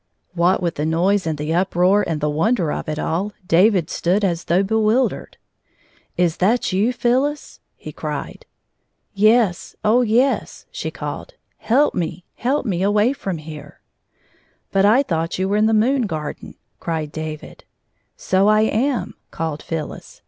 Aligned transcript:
149 0.33 0.51
What 0.51 0.63
with 0.63 0.75
the 0.77 0.85
noise 0.87 1.27
and 1.27 1.37
the 1.37 1.51
nproar 1.51 2.03
and 2.07 2.19
the 2.19 2.29
wonder 2.31 2.71
of 2.71 2.89
it 2.89 2.97
all, 2.97 3.33
David 3.45 3.87
stood 3.91 4.25
as 4.25 4.45
though 4.45 4.63
bewil 4.63 5.11
dered. 5.11 5.35
"Is 6.17 6.37
that 6.37 6.73
you, 6.73 6.91
Phyllis 6.91 7.59
1" 7.77 7.83
he 7.83 7.91
cried. 7.91 8.45
"Yes; 9.13 9.75
oh, 9.85 10.01
yes!" 10.01 10.65
she 10.71 10.89
called. 10.89 11.35
"Help 11.59 11.93
me— 11.93 12.25
help 12.47 12.65
me 12.65 12.81
away 12.81 13.13
from 13.13 13.37
here!"" 13.37 13.79
But 14.71 14.85
I 14.85 15.03
thought 15.03 15.37
you 15.37 15.47
were 15.47 15.57
in 15.57 15.67
the 15.67 15.71
moon 15.71 16.07
garden, 16.07 16.55
cried 16.79 17.11
David." 17.11 17.63
So 18.31 18.47
I 18.47 18.61
am," 18.61 19.13
called 19.29 19.61
Phyllis. 19.61 20.19